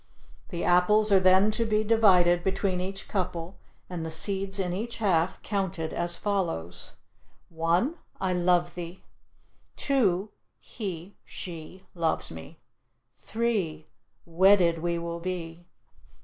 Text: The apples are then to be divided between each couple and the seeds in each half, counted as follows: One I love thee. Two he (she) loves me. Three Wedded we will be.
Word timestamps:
The 0.49 0.63
apples 0.63 1.11
are 1.11 1.19
then 1.19 1.51
to 1.51 1.63
be 1.63 1.83
divided 1.83 2.43
between 2.43 2.81
each 2.81 3.07
couple 3.07 3.59
and 3.87 4.03
the 4.03 4.09
seeds 4.09 4.57
in 4.57 4.73
each 4.73 4.97
half, 4.97 5.39
counted 5.43 5.93
as 5.93 6.17
follows: 6.17 6.95
One 7.49 7.99
I 8.19 8.33
love 8.33 8.73
thee. 8.73 9.03
Two 9.75 10.31
he 10.57 11.17
(she) 11.23 11.83
loves 11.93 12.31
me. 12.31 12.57
Three 13.13 13.85
Wedded 14.25 14.79
we 14.79 14.97
will 14.97 15.19
be. 15.19 15.67